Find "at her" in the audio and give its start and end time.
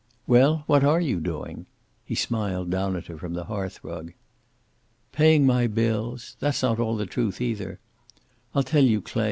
2.95-3.19